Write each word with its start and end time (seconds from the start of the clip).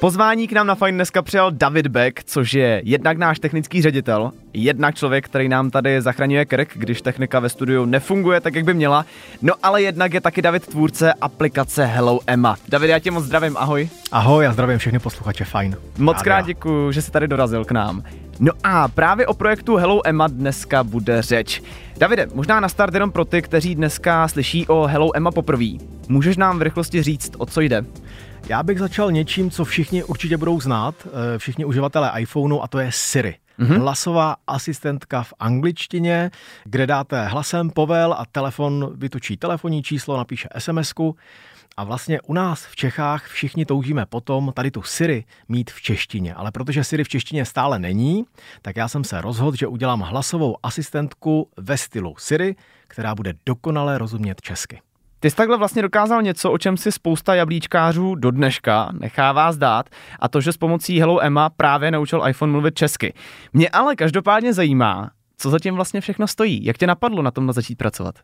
Pozvání 0.00 0.48
k 0.48 0.52
nám 0.52 0.66
na 0.66 0.74
Fine 0.74 0.92
dneska 0.92 1.22
přijal 1.22 1.50
David 1.50 1.86
Beck, 1.86 2.24
což 2.24 2.54
je 2.54 2.82
jednak 2.84 3.18
náš 3.18 3.38
technický 3.38 3.82
ředitel, 3.82 4.32
jednak 4.54 4.94
člověk, 4.94 5.24
který 5.24 5.48
nám 5.48 5.70
tady 5.70 6.02
zachraňuje 6.02 6.44
krk, 6.44 6.68
když 6.74 7.02
technika 7.02 7.40
ve 7.40 7.48
studiu 7.48 7.84
nefunguje 7.84 8.40
tak, 8.40 8.54
jak 8.54 8.64
by 8.64 8.74
měla, 8.74 9.06
no 9.42 9.54
ale 9.62 9.82
jednak 9.82 10.14
je 10.14 10.20
taky 10.20 10.42
David 10.42 10.66
tvůrce 10.66 11.12
aplikace 11.12 11.84
Hello 11.84 12.20
Emma. 12.26 12.56
David, 12.68 12.90
já 12.90 12.98
tě 12.98 13.10
moc 13.10 13.24
zdravím, 13.24 13.56
ahoj. 13.56 13.88
Ahoj, 14.12 14.44
já 14.44 14.52
zdravím 14.52 14.78
všechny 14.78 14.98
posluchače 14.98 15.44
Fine. 15.44 15.76
Moc 15.98 16.22
krát 16.22 16.46
děkuji, 16.46 16.92
že 16.92 17.02
jsi 17.02 17.10
tady 17.10 17.28
dorazil 17.28 17.64
k 17.64 17.70
nám. 17.70 18.02
No 18.40 18.52
a 18.64 18.88
právě 18.88 19.26
o 19.26 19.34
projektu 19.34 19.76
Hello 19.76 20.00
Emma 20.04 20.28
dneska 20.28 20.84
bude 20.84 21.22
řeč. 21.22 21.62
Davide, 21.98 22.28
možná 22.34 22.60
na 22.60 22.68
start 22.68 22.94
jenom 22.94 23.12
pro 23.12 23.24
ty, 23.24 23.42
kteří 23.42 23.74
dneska 23.74 24.28
slyší 24.28 24.66
o 24.66 24.86
Hello 24.86 25.16
Emma 25.16 25.30
poprvé. 25.30 25.66
Můžeš 26.08 26.36
nám 26.36 26.58
v 26.58 26.62
rychlosti 26.62 27.02
říct, 27.02 27.32
o 27.38 27.46
co 27.46 27.60
jde? 27.60 27.84
Já 28.48 28.62
bych 28.62 28.78
začal 28.78 29.12
něčím, 29.12 29.50
co 29.50 29.64
všichni 29.64 30.04
určitě 30.04 30.36
budou 30.36 30.60
znát, 30.60 30.94
eh, 31.06 31.38
všichni 31.38 31.64
uživatelé 31.64 32.12
iPhoneu, 32.18 32.60
a 32.60 32.68
to 32.68 32.78
je 32.78 32.92
Siri. 32.92 33.36
Mm-hmm. 33.58 33.80
Hlasová 33.80 34.36
asistentka 34.46 35.22
v 35.22 35.34
angličtině, 35.38 36.30
kde 36.64 36.86
dáte 36.86 37.26
hlasem 37.26 37.70
povel 37.70 38.12
a 38.12 38.26
telefon 38.32 38.92
vytočí 38.94 39.36
telefonní 39.36 39.82
číslo, 39.82 40.16
napíše 40.16 40.48
SMSku. 40.58 41.16
A 41.76 41.84
vlastně 41.84 42.20
u 42.20 42.32
nás 42.32 42.64
v 42.64 42.76
Čechách 42.76 43.26
všichni 43.26 43.66
toužíme 43.66 44.06
potom 44.06 44.52
tady 44.54 44.70
tu 44.70 44.82
Siri 44.82 45.24
mít 45.48 45.70
v 45.70 45.82
češtině. 45.82 46.34
Ale 46.34 46.50
protože 46.52 46.84
Siri 46.84 47.04
v 47.04 47.08
češtině 47.08 47.44
stále 47.44 47.78
není, 47.78 48.24
tak 48.62 48.76
já 48.76 48.88
jsem 48.88 49.04
se 49.04 49.20
rozhodl, 49.20 49.56
že 49.56 49.66
udělám 49.66 50.00
hlasovou 50.00 50.56
asistentku 50.62 51.48
ve 51.56 51.78
stylu 51.78 52.14
Siri, 52.18 52.56
která 52.88 53.14
bude 53.14 53.34
dokonale 53.46 53.98
rozumět 53.98 54.40
česky. 54.40 54.80
Ty 55.20 55.30
jsi 55.30 55.36
takhle 55.36 55.58
vlastně 55.58 55.82
dokázal 55.82 56.22
něco, 56.22 56.52
o 56.52 56.58
čem 56.58 56.76
si 56.76 56.92
spousta 56.92 57.34
jablíčkářů 57.34 58.14
do 58.14 58.30
dneška 58.30 58.92
nechává 59.00 59.52
zdát, 59.52 59.90
a 60.20 60.28
to, 60.28 60.40
že 60.40 60.52
s 60.52 60.56
pomocí 60.56 61.00
Hello 61.00 61.24
Emma 61.24 61.50
právě 61.50 61.90
naučil 61.90 62.28
iPhone 62.28 62.52
mluvit 62.52 62.74
česky. 62.74 63.12
Mě 63.52 63.68
ale 63.68 63.96
každopádně 63.96 64.52
zajímá, 64.52 65.10
co 65.36 65.50
zatím 65.50 65.74
vlastně 65.74 66.00
všechno 66.00 66.26
stojí. 66.26 66.64
Jak 66.64 66.78
tě 66.78 66.86
napadlo 66.86 67.22
na 67.22 67.30
tomhle 67.30 67.54
začít 67.54 67.74
pracovat? 67.74 68.14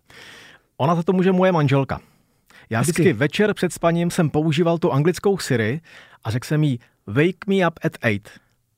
Ona 0.76 0.94
za 0.94 1.02
to 1.02 1.12
může 1.12 1.32
moje 1.32 1.52
manželka. 1.52 2.00
Já 2.70 2.78
Hezky. 2.78 2.92
vždycky 2.92 3.12
večer 3.12 3.54
před 3.54 3.72
spaním 3.72 4.10
jsem 4.10 4.30
používal 4.30 4.78
tu 4.78 4.92
anglickou 4.92 5.38
Siri 5.38 5.80
a 6.24 6.30
řekl 6.30 6.46
jsem 6.46 6.64
jí 6.64 6.78
wake 7.06 7.46
me 7.46 7.68
up 7.68 7.78
at 7.84 7.92
eight. 8.02 8.30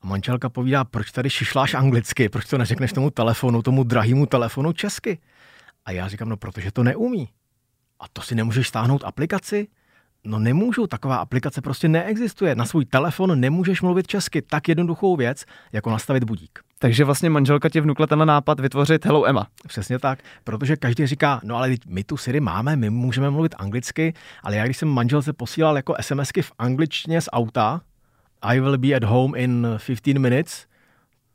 A 0.02 0.06
manželka 0.06 0.48
povídá, 0.48 0.84
proč 0.84 1.10
tady 1.10 1.30
šišláš 1.30 1.74
anglicky, 1.74 2.28
proč 2.28 2.44
to 2.44 2.58
neřekneš 2.58 2.92
tomu 2.92 3.10
telefonu, 3.10 3.62
tomu 3.62 3.84
drahému 3.84 4.26
telefonu 4.26 4.72
česky? 4.72 5.18
A 5.84 5.92
já 5.92 6.08
říkám, 6.08 6.28
no 6.28 6.36
protože 6.36 6.72
to 6.72 6.82
neumí. 6.82 7.28
A 8.00 8.04
to 8.12 8.22
si 8.22 8.34
nemůžeš 8.34 8.68
stáhnout 8.68 9.04
aplikaci? 9.04 9.68
No 10.24 10.38
nemůžu, 10.38 10.86
taková 10.86 11.16
aplikace 11.16 11.60
prostě 11.60 11.88
neexistuje. 11.88 12.54
Na 12.54 12.64
svůj 12.64 12.84
telefon 12.84 13.40
nemůžeš 13.40 13.82
mluvit 13.82 14.06
česky. 14.06 14.42
Tak 14.42 14.68
jednoduchou 14.68 15.16
věc, 15.16 15.44
jako 15.72 15.90
nastavit 15.90 16.24
budík. 16.24 16.58
Takže 16.78 17.04
vlastně 17.04 17.30
manželka 17.30 17.68
ti 17.68 17.80
vnukla 17.80 18.06
tenhle 18.06 18.26
nápad 18.26 18.60
vytvořit 18.60 19.04
Hello 19.04 19.28
Emma. 19.28 19.46
Přesně 19.66 19.98
tak, 19.98 20.18
protože 20.44 20.76
každý 20.76 21.06
říká, 21.06 21.40
no 21.44 21.56
ale 21.56 21.74
my 21.86 22.04
tu 22.04 22.16
Siri 22.16 22.40
máme, 22.40 22.76
my 22.76 22.90
můžeme 22.90 23.30
mluvit 23.30 23.54
anglicky, 23.58 24.14
ale 24.42 24.56
já 24.56 24.64
když 24.64 24.76
jsem 24.76 24.88
manželce 24.88 25.32
posílal 25.32 25.76
jako 25.76 25.94
SMSky 26.00 26.42
v 26.42 26.52
angličtině 26.58 27.20
z 27.20 27.28
auta, 27.32 27.80
I 28.42 28.60
will 28.60 28.78
be 28.78 28.94
at 28.94 29.04
home 29.04 29.34
in 29.36 29.66
15 29.86 30.18
minutes, 30.18 30.66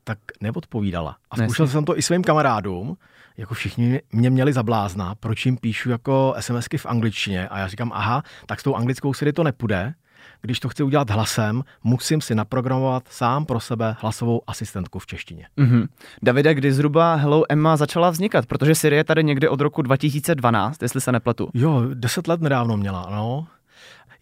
tak 0.04 0.18
neodpovídala. 0.40 1.16
A 1.30 1.36
zkoušel 1.36 1.66
jsem 1.66 1.84
to 1.84 1.98
i 1.98 2.02
svým 2.02 2.24
kamarádům, 2.24 2.96
jako 3.36 3.54
všichni 3.54 4.00
mě 4.12 4.30
měli 4.30 4.52
za 4.52 4.62
blázna, 4.62 5.14
proč 5.14 5.46
jim 5.46 5.56
píšu 5.56 5.90
jako 5.90 6.34
SMSky 6.40 6.78
v 6.78 6.86
angličtině 6.86 7.48
a 7.48 7.58
já 7.58 7.68
říkám, 7.68 7.92
aha, 7.94 8.22
tak 8.46 8.60
s 8.60 8.62
tou 8.62 8.74
anglickou 8.74 9.14
Siri 9.14 9.32
to 9.32 9.44
nepůjde, 9.44 9.94
když 10.42 10.60
to 10.60 10.68
chci 10.68 10.82
udělat 10.82 11.10
hlasem, 11.10 11.62
musím 11.84 12.20
si 12.20 12.34
naprogramovat 12.34 13.02
sám 13.08 13.44
pro 13.46 13.60
sebe 13.60 13.96
hlasovou 13.98 14.42
asistentku 14.46 14.98
v 14.98 15.06
češtině. 15.06 15.46
Mm-hmm. 15.58 15.86
Davide, 16.22 16.54
kdy 16.54 16.72
zhruba 16.72 17.14
Hello 17.14 17.44
Emma 17.48 17.76
začala 17.76 18.10
vznikat? 18.10 18.46
Protože 18.46 18.74
Siri 18.74 18.96
je 18.96 19.04
tady 19.04 19.24
někdy 19.24 19.48
od 19.48 19.60
roku 19.60 19.82
2012, 19.82 20.82
jestli 20.82 21.00
se 21.00 21.12
nepletu. 21.12 21.50
Jo, 21.54 21.82
deset 21.94 22.28
let 22.28 22.40
nedávno 22.40 22.76
měla, 22.76 23.08
no. 23.10 23.46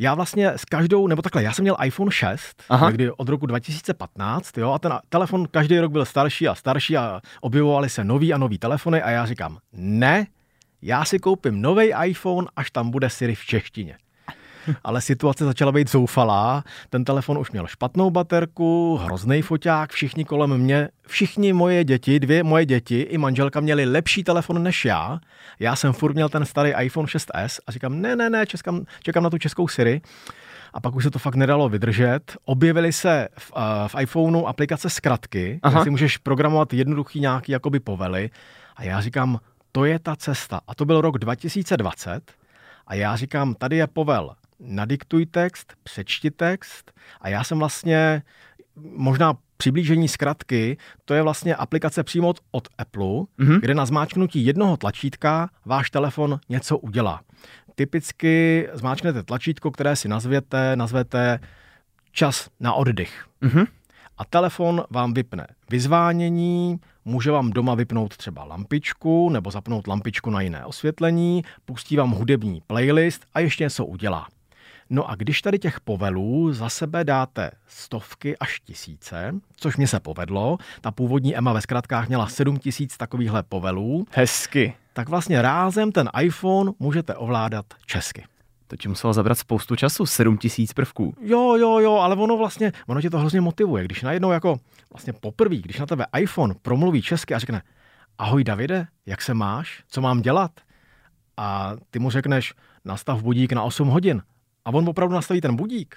Já 0.02 0.14
vlastně 0.14 0.48
s 0.48 0.64
každou, 0.64 1.06
nebo 1.06 1.22
takhle, 1.22 1.42
já 1.42 1.52
jsem 1.52 1.62
měl 1.62 1.76
iPhone 1.84 2.10
6, 2.10 2.62
Aha. 2.68 2.86
někdy 2.86 3.10
od 3.10 3.28
roku 3.28 3.46
2015, 3.46 4.58
jo, 4.58 4.72
a 4.72 4.78
ten 4.78 4.92
telefon 5.08 5.48
každý 5.50 5.78
rok 5.78 5.92
byl 5.92 6.04
starší 6.04 6.48
a 6.48 6.54
starší 6.54 6.96
a 6.96 7.20
objevovaly 7.40 7.88
se 7.88 8.04
nový 8.04 8.32
a 8.32 8.38
nový 8.38 8.58
telefony 8.58 9.02
a 9.02 9.10
já 9.10 9.26
říkám, 9.26 9.58
ne, 9.72 10.26
já 10.82 11.04
si 11.04 11.18
koupím 11.18 11.62
nový 11.62 11.92
iPhone, 12.04 12.46
až 12.56 12.70
tam 12.70 12.90
bude 12.90 13.10
Siri 13.10 13.34
v 13.34 13.44
češtině. 13.44 13.96
Ale 14.84 15.00
situace 15.00 15.44
začala 15.44 15.72
být 15.72 15.90
zoufalá. 15.90 16.64
Ten 16.90 17.04
telefon 17.04 17.38
už 17.38 17.50
měl 17.50 17.66
špatnou 17.66 18.10
baterku, 18.10 19.00
hrozný 19.02 19.42
foťák, 19.42 19.92
všichni 19.92 20.24
kolem 20.24 20.58
mě, 20.58 20.88
všichni 21.06 21.52
moje 21.52 21.84
děti, 21.84 22.20
dvě 22.20 22.42
moje 22.42 22.66
děti 22.66 23.00
i 23.00 23.18
manželka 23.18 23.60
měli 23.60 23.84
lepší 23.84 24.24
telefon 24.24 24.62
než 24.62 24.84
já. 24.84 25.20
Já 25.58 25.76
jsem 25.76 25.92
furt 25.92 26.14
měl 26.14 26.28
ten 26.28 26.44
starý 26.44 26.72
iPhone 26.80 27.06
6s 27.06 27.60
a 27.66 27.72
říkám, 27.72 28.00
ne, 28.00 28.16
ne, 28.16 28.30
ne, 28.30 28.46
čekám, 28.46 28.84
čekám 29.02 29.22
na 29.22 29.30
tu 29.30 29.38
českou 29.38 29.68
Siri. 29.68 30.00
A 30.74 30.80
pak 30.80 30.94
už 30.94 31.04
se 31.04 31.10
to 31.10 31.18
fakt 31.18 31.34
nedalo 31.34 31.68
vydržet. 31.68 32.36
Objevily 32.44 32.92
se 32.92 33.28
v, 33.38 33.52
uh, 33.52 33.88
v 33.88 33.94
iPhoneu 34.00 34.46
aplikace 34.46 34.90
zkratky, 34.90 35.60
kde 35.68 35.82
si 35.82 35.90
můžeš 35.90 36.16
programovat 36.16 36.72
jednoduchý 36.72 37.20
nějaký 37.20 37.52
jakoby 37.52 37.80
povely. 37.80 38.30
A 38.76 38.84
já 38.84 39.00
říkám, 39.00 39.38
to 39.72 39.84
je 39.84 39.98
ta 39.98 40.16
cesta. 40.16 40.60
A 40.68 40.74
to 40.74 40.84
byl 40.84 41.00
rok 41.00 41.18
2020. 41.18 42.32
A 42.86 42.94
já 42.94 43.16
říkám, 43.16 43.54
tady 43.54 43.76
je 43.76 43.86
povel 43.86 44.34
nadiktuj 44.62 45.26
text, 45.26 45.72
přečti 45.82 46.30
text 46.30 46.92
a 47.20 47.28
já 47.28 47.44
jsem 47.44 47.58
vlastně 47.58 48.22
možná 48.96 49.34
přiblížení 49.56 50.08
zkratky, 50.08 50.76
to 51.04 51.14
je 51.14 51.22
vlastně 51.22 51.54
aplikace 51.54 52.04
přímo 52.04 52.34
od 52.50 52.68
Apple, 52.78 53.04
mm-hmm. 53.04 53.60
kde 53.60 53.74
na 53.74 53.86
zmáčknutí 53.86 54.46
jednoho 54.46 54.76
tlačítka 54.76 55.50
váš 55.64 55.90
telefon 55.90 56.40
něco 56.48 56.78
udělá. 56.78 57.20
Typicky 57.74 58.68
zmáčknete 58.72 59.22
tlačítko, 59.22 59.70
které 59.70 59.96
si 59.96 60.08
nazvěte, 60.08 60.76
nazvete 60.76 61.40
čas 62.12 62.50
na 62.60 62.72
oddych. 62.72 63.26
Mm-hmm. 63.42 63.66
A 64.18 64.24
telefon 64.24 64.84
vám 64.90 65.14
vypne 65.14 65.46
vyzvánění, 65.70 66.80
může 67.04 67.30
vám 67.30 67.50
doma 67.50 67.74
vypnout 67.74 68.16
třeba 68.16 68.44
lampičku 68.44 69.30
nebo 69.30 69.50
zapnout 69.50 69.86
lampičku 69.86 70.30
na 70.30 70.40
jiné 70.40 70.64
osvětlení, 70.64 71.42
pustí 71.64 71.96
vám 71.96 72.10
hudební 72.10 72.62
playlist 72.66 73.26
a 73.34 73.40
ještě 73.40 73.64
něco 73.64 73.86
udělá. 73.86 74.26
No 74.94 75.10
a 75.10 75.14
když 75.14 75.42
tady 75.42 75.58
těch 75.58 75.80
povelů 75.80 76.52
za 76.52 76.68
sebe 76.68 77.04
dáte 77.04 77.50
stovky 77.66 78.38
až 78.38 78.60
tisíce, 78.60 79.34
což 79.56 79.76
mě 79.76 79.86
se 79.88 80.00
povedlo, 80.00 80.58
ta 80.80 80.90
původní 80.90 81.36
Emma 81.36 81.52
ve 81.52 81.60
zkratkách 81.60 82.08
měla 82.08 82.26
7 82.26 82.58
tisíc 82.58 82.96
takovýchhle 82.96 83.42
povelů. 83.42 84.04
Hezky. 84.10 84.74
Tak 84.92 85.08
vlastně 85.08 85.42
rázem 85.42 85.92
ten 85.92 86.10
iPhone 86.20 86.72
můžete 86.78 87.14
ovládat 87.14 87.66
česky. 87.86 88.24
To 88.66 88.76
ti 88.76 88.88
muselo 88.88 89.12
zabrat 89.12 89.38
spoustu 89.38 89.76
času, 89.76 90.06
7 90.06 90.38
tisíc 90.38 90.72
prvků. 90.72 91.14
Jo, 91.20 91.56
jo, 91.56 91.78
jo, 91.78 91.94
ale 91.94 92.16
ono 92.16 92.36
vlastně, 92.36 92.72
ono 92.86 93.00
tě 93.00 93.10
to 93.10 93.18
hrozně 93.18 93.40
motivuje, 93.40 93.84
když 93.84 94.02
najednou 94.02 94.30
jako 94.32 94.56
vlastně 94.90 95.12
poprvé, 95.12 95.56
když 95.56 95.78
na 95.78 95.86
tebe 95.86 96.06
iPhone 96.18 96.54
promluví 96.62 97.02
česky 97.02 97.34
a 97.34 97.38
řekne 97.38 97.62
ahoj 98.18 98.44
Davide, 98.44 98.86
jak 99.06 99.22
se 99.22 99.34
máš, 99.34 99.82
co 99.88 100.00
mám 100.00 100.20
dělat? 100.20 100.50
A 101.36 101.72
ty 101.90 101.98
mu 101.98 102.10
řekneš, 102.10 102.54
nastav 102.84 103.22
budík 103.22 103.52
na 103.52 103.62
8 103.62 103.88
hodin 103.88 104.22
a 104.64 104.70
on 104.70 104.88
opravdu 104.88 105.14
nastaví 105.14 105.40
ten 105.40 105.56
budík 105.56 105.96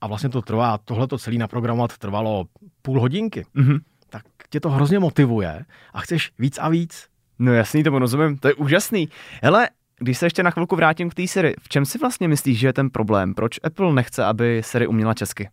a 0.00 0.06
vlastně 0.06 0.28
to 0.28 0.42
trvá, 0.42 0.78
tohle 0.78 1.06
to 1.06 1.18
celý 1.18 1.38
naprogramovat 1.38 1.98
trvalo 1.98 2.44
půl 2.82 3.00
hodinky, 3.00 3.44
mm-hmm. 3.56 3.80
tak 4.10 4.22
tě 4.50 4.60
to 4.60 4.70
hrozně 4.70 4.98
motivuje 4.98 5.64
a 5.92 6.00
chceš 6.00 6.32
víc 6.38 6.58
a 6.58 6.68
víc. 6.68 7.06
No 7.38 7.52
jasný, 7.52 7.82
to 7.82 7.98
rozumím, 7.98 8.38
to 8.38 8.48
je 8.48 8.54
úžasný. 8.54 9.08
Hele, 9.42 9.68
když 9.98 10.18
se 10.18 10.26
ještě 10.26 10.42
na 10.42 10.50
chvilku 10.50 10.76
vrátím 10.76 11.10
k 11.10 11.14
té 11.14 11.26
Siri, 11.26 11.54
v 11.60 11.68
čem 11.68 11.84
si 11.84 11.98
vlastně 11.98 12.28
myslíš, 12.28 12.58
že 12.58 12.66
je 12.66 12.72
ten 12.72 12.90
problém? 12.90 13.34
Proč 13.34 13.60
Apple 13.62 13.92
nechce, 13.92 14.24
aby 14.24 14.62
Siri 14.64 14.86
uměla 14.86 15.14
česky? 15.14 15.48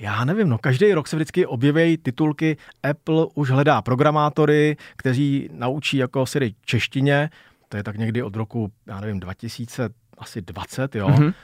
Já 0.00 0.24
nevím, 0.24 0.48
no 0.48 0.58
každý 0.58 0.94
rok 0.94 1.08
se 1.08 1.16
vždycky 1.16 1.46
objeví 1.46 1.96
titulky 1.96 2.56
Apple 2.90 3.26
už 3.34 3.50
hledá 3.50 3.82
programátory, 3.82 4.76
kteří 4.96 5.48
naučí 5.52 5.96
jako 5.96 6.26
Siri 6.26 6.54
češtině. 6.64 7.30
To 7.68 7.76
je 7.76 7.82
tak 7.82 7.96
někdy 7.96 8.22
od 8.22 8.36
roku, 8.36 8.72
já 8.86 9.00
nevím, 9.00 9.20
2000, 9.20 9.88
asi 10.20 10.42
20, 10.42 10.94
jo. 10.94 11.08
Mm-hmm. 11.08 11.34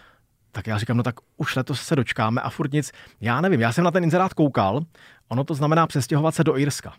Tak 0.53 0.67
já 0.67 0.79
říkám, 0.79 0.97
no 0.97 1.03
tak 1.03 1.15
už 1.37 1.57
letos 1.57 1.83
se 1.83 1.97
dočkáme 1.97 2.41
a 2.41 2.51
furt 2.51 2.73
nic. 2.73 2.93
Já 3.21 3.41
nevím, 3.41 3.61
já 3.61 3.73
jsem 3.73 3.85
na 3.85 3.91
ten 3.91 4.05
inzerát 4.05 4.35
koukal, 4.35 4.81
ono 5.29 5.45
to 5.45 5.55
znamená 5.55 5.87
přestěhovat 5.87 6.35
se 6.35 6.45
do 6.45 6.59
Irska. 6.59 6.93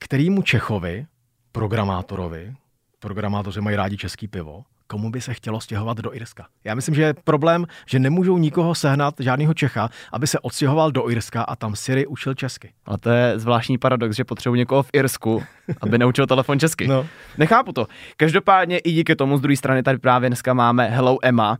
Kterýmu 0.00 0.42
Čechovi, 0.42 1.06
programátorovi, 1.52 2.54
programátoři 2.98 3.60
mají 3.60 3.76
rádi 3.76 3.96
český 3.96 4.28
pivo, 4.28 4.64
komu 4.86 5.10
by 5.10 5.20
se 5.20 5.34
chtělo 5.34 5.60
stěhovat 5.60 5.98
do 5.98 6.14
Irska. 6.14 6.46
Já 6.64 6.74
myslím, 6.74 6.94
že 6.94 7.02
je 7.02 7.14
problém, 7.24 7.66
že 7.86 7.98
nemůžou 7.98 8.38
nikoho 8.38 8.74
sehnat, 8.74 9.14
žádného 9.18 9.54
Čecha, 9.54 9.90
aby 10.12 10.26
se 10.26 10.40
odstěhoval 10.40 10.92
do 10.92 11.10
Irska 11.10 11.42
a 11.42 11.56
tam 11.56 11.76
Siri 11.76 12.06
učil 12.06 12.34
česky. 12.34 12.72
A 12.86 12.98
to 12.98 13.10
je 13.10 13.38
zvláštní 13.38 13.78
paradox, 13.78 14.16
že 14.16 14.24
potřebuji 14.24 14.54
někoho 14.54 14.82
v 14.82 14.90
Irsku, 14.92 15.42
aby 15.80 15.98
naučil 15.98 16.26
telefon 16.26 16.58
česky. 16.58 16.88
No. 16.88 17.06
Nechápu 17.38 17.72
to. 17.72 17.86
Každopádně 18.16 18.78
i 18.78 18.92
díky 18.92 19.16
tomu 19.16 19.36
z 19.36 19.40
druhé 19.40 19.56
strany 19.56 19.82
tady 19.82 19.98
právě 19.98 20.30
dneska 20.30 20.54
máme 20.54 20.88
Hello 20.88 21.18
Emma. 21.22 21.58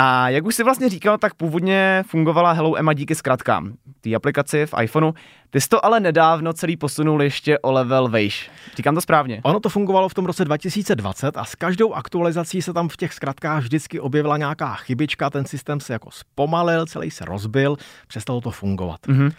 A 0.00 0.28
jak 0.28 0.46
už 0.46 0.54
si 0.54 0.64
vlastně 0.64 0.88
říkal, 0.88 1.18
tak 1.18 1.34
původně 1.34 2.04
fungovala 2.06 2.52
Hello 2.52 2.78
Emma 2.78 2.92
díky 2.92 3.14
zkratkám. 3.14 3.72
Té 4.00 4.14
aplikaci 4.14 4.66
v 4.66 4.74
iPhoneu. 4.82 5.12
Ty 5.50 5.60
jsi 5.60 5.68
to 5.68 5.84
ale 5.84 6.00
nedávno 6.00 6.52
celý 6.52 6.76
posunul 6.76 7.22
ještě 7.22 7.58
o 7.58 7.72
level 7.72 8.08
vejš. 8.08 8.50
Říkám 8.76 8.94
to 8.94 9.00
správně. 9.00 9.40
Ono 9.42 9.60
to 9.60 9.68
fungovalo 9.68 10.08
v 10.08 10.14
tom 10.14 10.26
roce 10.26 10.44
2020 10.44 11.36
a 11.36 11.44
s 11.44 11.54
každou 11.54 11.92
aktualizací 11.92 12.62
se 12.62 12.72
tam 12.72 12.88
v 12.88 12.96
těch 12.96 13.12
zkratkách 13.12 13.62
vždycky 13.62 14.00
objevila 14.00 14.36
nějaká 14.36 14.74
chybička, 14.74 15.30
ten 15.30 15.44
systém 15.44 15.80
se 15.80 15.92
jako 15.92 16.10
zpomalil, 16.10 16.86
celý 16.86 17.10
se 17.10 17.24
rozbil, 17.24 17.76
přestalo 18.08 18.40
to 18.40 18.50
fungovat. 18.50 19.00
Mm-hmm. 19.06 19.32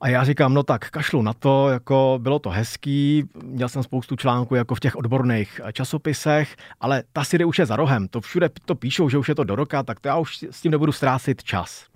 A 0.00 0.08
já 0.08 0.24
říkám, 0.24 0.54
no 0.54 0.62
tak 0.62 0.90
kašlu 0.90 1.22
na 1.22 1.32
to, 1.32 1.68
jako 1.68 2.18
bylo 2.22 2.38
to 2.38 2.50
hezký, 2.50 3.24
měl 3.42 3.68
jsem 3.68 3.82
spoustu 3.82 4.16
článků 4.16 4.54
jako 4.54 4.74
v 4.74 4.80
těch 4.80 4.96
odborných 4.96 5.60
časopisech, 5.72 6.56
ale 6.80 7.02
ta 7.12 7.24
Siri 7.24 7.44
už 7.44 7.58
je 7.58 7.66
za 7.66 7.76
rohem, 7.76 8.08
to 8.08 8.20
všude 8.20 8.50
to 8.64 8.74
píšou, 8.74 9.08
že 9.08 9.18
už 9.18 9.28
je 9.28 9.34
to 9.34 9.44
do 9.44 9.56
roka, 9.56 9.82
tak 9.82 10.00
to 10.00 10.08
já 10.08 10.16
už 10.16 10.42
s 10.50 10.60
tím 10.60 10.72
nebudu 10.72 10.92
ztrácet 10.92 11.42
čas. 11.42 11.86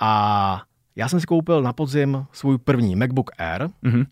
A 0.00 0.62
já 0.96 1.08
jsem 1.08 1.20
si 1.20 1.26
koupil 1.26 1.62
na 1.62 1.72
podzim 1.72 2.26
svůj 2.32 2.58
první 2.58 2.96
MacBook 2.96 3.30
Air 3.38 3.62
mm-hmm. 3.62 4.06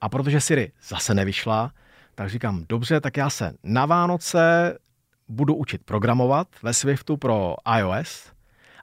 a 0.00 0.08
protože 0.08 0.40
Siri 0.40 0.72
zase 0.88 1.14
nevyšla, 1.14 1.72
tak 2.14 2.30
říkám, 2.30 2.64
dobře, 2.68 3.00
tak 3.00 3.16
já 3.16 3.30
se 3.30 3.52
na 3.64 3.86
Vánoce 3.86 4.74
budu 5.28 5.54
učit 5.54 5.84
programovat 5.84 6.48
ve 6.62 6.74
Swiftu 6.74 7.16
pro 7.16 7.54
iOS 7.78 8.35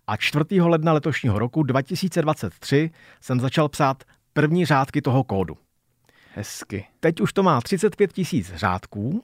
a 0.08 0.18
4. 0.18 0.62
ledna 0.62 0.94
letošního 0.94 1.40
roku 1.40 1.64
2023 1.64 2.92
jsem 3.22 3.40
začal 3.40 3.70
psát 3.70 4.04
první 4.34 4.66
řádky 4.66 5.02
toho 5.02 5.24
kódu. 5.24 5.58
Hezky. 6.36 6.86
Teď 7.00 7.22
už 7.22 7.34
to 7.34 7.44
má 7.44 7.62
35 7.62 8.14
tisíc 8.14 8.54
řádků 8.56 9.24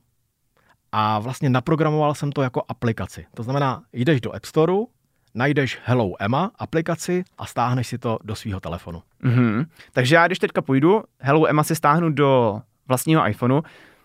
a 0.92 1.20
vlastně 1.20 1.50
naprogramoval 1.50 2.16
jsem 2.16 2.32
to 2.32 2.42
jako 2.42 2.64
aplikaci. 2.68 3.26
To 3.34 3.44
znamená, 3.44 3.84
jdeš 3.94 4.22
do 4.22 4.36
App 4.36 4.46
Store, 4.46 4.74
najdeš 5.34 5.80
Hello 5.84 6.12
Emma 6.20 6.52
aplikaci 6.56 7.24
a 7.38 7.46
stáhneš 7.46 7.88
si 7.88 7.98
to 7.98 8.20
do 8.24 8.36
svého 8.36 8.60
telefonu. 8.60 9.04
Mm-hmm. 9.24 9.66
Takže 9.94 10.16
já 10.16 10.28
když 10.28 10.40
teďka 10.40 10.62
půjdu, 10.62 11.04
Hello 11.20 11.50
Emma 11.50 11.64
si 11.64 11.76
stáhnu 11.76 12.10
do 12.10 12.62
vlastního 12.88 13.28
iPhoneu, 13.28 13.62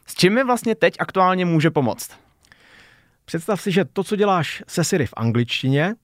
s 0.06 0.14
čím 0.14 0.34
mi 0.34 0.44
vlastně 0.44 0.74
teď 0.74 0.94
aktuálně 0.98 1.44
může 1.44 1.70
pomoct? 1.70 2.10
Představ 3.24 3.60
si, 3.60 3.72
že 3.72 3.84
to, 3.84 4.04
co 4.04 4.16
děláš 4.16 4.62
se 4.68 4.84
Siri 4.84 5.06
v 5.06 5.14
angličtině, 5.16 5.94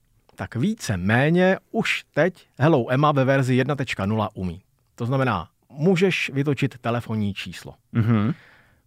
tak 0.40 0.56
více 0.56 0.96
méně 0.96 1.58
už 1.70 2.04
teď 2.14 2.48
Hello 2.58 2.92
Emma 2.92 3.12
ve 3.12 3.24
verzi 3.24 3.62
1.0 3.62 4.28
umí. 4.34 4.62
To 4.94 5.06
znamená, 5.06 5.48
můžeš 5.68 6.30
vytočit 6.34 6.78
telefonní 6.78 7.34
číslo. 7.34 7.74
Mm-hmm. 7.94 8.34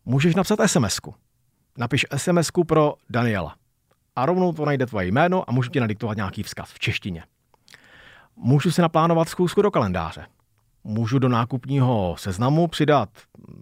Můžeš 0.06 0.36
napsat 0.36 0.60
sms 0.66 0.98
-ku. 1.00 1.14
Napiš 1.78 2.06
sms 2.16 2.52
pro 2.68 2.94
Daniela. 3.10 3.56
A 4.16 4.26
rovnou 4.26 4.54
to 4.54 4.66
najde 4.66 4.86
tvoje 4.86 5.08
jméno 5.08 5.50
a 5.50 5.52
můžu 5.52 5.70
ti 5.70 5.80
nadiktovat 5.80 6.18
nějaký 6.18 6.44
vzkaz 6.44 6.72
v 6.72 6.80
češtině. 6.80 7.24
Můžu 8.36 8.72
si 8.72 8.82
naplánovat 8.82 9.30
schůzku 9.30 9.62
do 9.62 9.72
kalendáře. 9.72 10.26
Můžu 10.84 11.20
do 11.20 11.30
nákupního 11.30 12.16
seznamu 12.18 12.68
přidat 12.68 13.10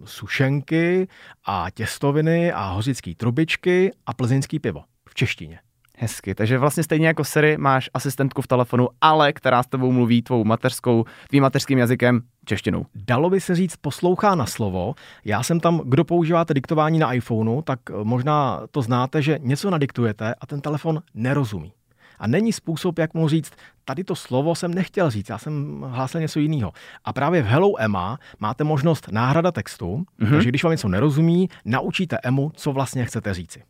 sušenky 0.04 1.08
a 1.44 1.66
těstoviny 1.74 2.52
a 2.52 2.70
hořický 2.70 3.14
trubičky 3.14 3.92
a 4.06 4.14
plzeňský 4.14 4.58
pivo 4.58 4.84
v 5.08 5.14
češtině. 5.14 5.58
Hezky. 6.02 6.34
Takže 6.34 6.58
vlastně 6.58 6.82
stejně 6.82 7.06
jako 7.06 7.24
Siri 7.24 7.56
máš 7.56 7.90
asistentku 7.94 8.42
v 8.42 8.46
telefonu, 8.46 8.88
ale 9.00 9.32
která 9.32 9.62
s 9.62 9.66
tebou 9.66 9.92
mluví 9.92 10.22
tvou 10.22 10.44
mateřskou, 10.44 11.04
tvým 11.28 11.42
mateřským 11.42 11.78
jazykem, 11.78 12.20
češtinou. 12.44 12.86
Dalo 12.94 13.30
by 13.30 13.40
se 13.40 13.54
říct 13.54 13.76
poslouchá 13.76 14.34
na 14.34 14.46
slovo. 14.46 14.94
Já 15.24 15.42
jsem 15.42 15.60
tam, 15.60 15.80
kdo 15.84 16.04
používáte 16.04 16.54
diktování 16.54 16.98
na 16.98 17.12
iPhoneu, 17.12 17.62
tak 17.62 17.78
eh, 17.90 17.92
možná 18.02 18.60
to 18.70 18.82
znáte, 18.82 19.22
že 19.22 19.38
něco 19.42 19.70
nadiktujete 19.70 20.34
a 20.40 20.46
ten 20.46 20.60
telefon 20.60 21.02
nerozumí. 21.14 21.72
A 22.18 22.26
není 22.26 22.52
způsob, 22.52 22.98
jak 22.98 23.14
mu 23.14 23.28
říct, 23.28 23.52
tady 23.84 24.04
to 24.04 24.14
slovo 24.14 24.54
jsem 24.54 24.74
nechtěl 24.74 25.10
říct, 25.10 25.28
já 25.28 25.38
jsem 25.38 25.84
hlásil 25.88 26.20
něco 26.20 26.40
jiného. 26.40 26.72
A 27.04 27.12
právě 27.12 27.42
v 27.42 27.46
Hello 27.46 27.82
Emma 27.82 28.18
máte 28.40 28.64
možnost 28.64 29.08
náhrada 29.12 29.52
textu, 29.52 30.04
mm-hmm. 30.20 30.30
takže 30.30 30.48
když 30.48 30.64
vám 30.64 30.70
něco 30.70 30.88
nerozumí, 30.88 31.48
naučíte 31.64 32.18
Emu, 32.22 32.52
co 32.54 32.72
vlastně 32.72 33.04
chcete 33.04 33.34
říci. 33.34 33.62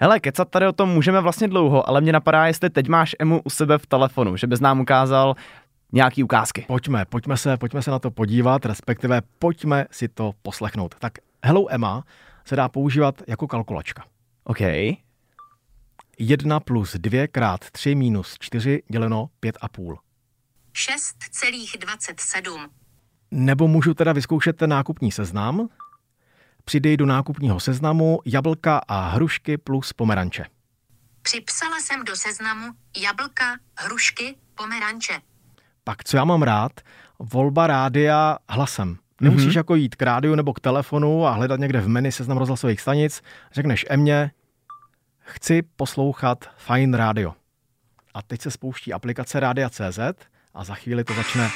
Hele, 0.00 0.20
kecat 0.20 0.50
tady 0.50 0.66
o 0.66 0.72
tom 0.72 0.88
můžeme 0.88 1.20
vlastně 1.20 1.48
dlouho, 1.48 1.88
ale 1.88 2.00
mě 2.00 2.12
napadá, 2.12 2.46
jestli 2.46 2.70
teď 2.70 2.88
máš 2.88 3.16
Emu 3.18 3.40
u 3.44 3.50
sebe 3.50 3.78
v 3.78 3.86
telefonu, 3.86 4.36
že 4.36 4.46
bys 4.46 4.60
nám 4.60 4.80
ukázal 4.80 5.34
nějaký 5.92 6.22
ukázky. 6.22 6.64
Pojďme, 6.68 7.04
pojďme 7.04 7.36
se, 7.36 7.56
pojďme 7.56 7.82
se 7.82 7.90
na 7.90 7.98
to 7.98 8.10
podívat, 8.10 8.66
respektive 8.66 9.22
pojďme 9.38 9.86
si 9.90 10.08
to 10.08 10.32
poslechnout. 10.42 10.94
Tak 10.98 11.12
Hello 11.44 11.66
Emma 11.74 12.04
se 12.44 12.56
dá 12.56 12.68
používat 12.68 13.22
jako 13.28 13.46
kalkulačka. 13.46 14.04
OK. 14.44 14.60
1 16.18 16.60
plus 16.60 16.96
2 16.96 17.26
krát 17.26 17.70
3 17.70 17.94
minus 17.94 18.36
4 18.40 18.82
děleno 18.88 19.28
5,5. 19.42 19.96
6,27. 20.74 22.68
Nebo 23.30 23.68
můžu 23.68 23.94
teda 23.94 24.12
vyzkoušet 24.12 24.56
ten 24.56 24.70
nákupní 24.70 25.12
seznam, 25.12 25.68
Přidej 26.68 26.96
do 26.96 27.06
nákupního 27.06 27.60
seznamu 27.60 28.20
jablka 28.24 28.80
a 28.88 29.08
hrušky 29.08 29.56
plus 29.56 29.92
pomeranče. 29.92 30.44
Připsala 31.22 31.80
jsem 31.80 32.04
do 32.04 32.16
seznamu 32.16 32.72
jablka, 32.96 33.58
hrušky, 33.78 34.36
pomeranče. 34.54 35.20
Pak 35.84 36.04
co 36.04 36.16
já 36.16 36.24
mám 36.24 36.42
rád? 36.42 36.72
Volba 37.18 37.66
rádia 37.66 38.38
hlasem. 38.48 38.96
Nemusíš 39.20 39.48
mm-hmm. 39.48 39.56
jako 39.56 39.74
jít 39.74 39.94
k 39.94 40.02
rádiu 40.02 40.34
nebo 40.34 40.52
k 40.52 40.60
telefonu 40.60 41.26
a 41.26 41.30
hledat 41.30 41.60
někde 41.60 41.80
v 41.80 41.88
menu 41.88 42.12
seznam 42.12 42.38
rozhlasových 42.38 42.80
stanic. 42.80 43.22
Řekneš 43.52 43.86
Emě, 43.88 44.30
chci 45.18 45.62
poslouchat 45.62 46.44
Fine 46.56 46.98
Radio. 46.98 47.34
A 48.14 48.22
teď 48.22 48.40
se 48.40 48.50
spouští 48.50 48.92
aplikace 48.92 49.40
Rádia.cz 49.40 49.98
a 50.54 50.64
za 50.64 50.74
chvíli 50.74 51.04
to 51.04 51.14
začne, 51.14 51.50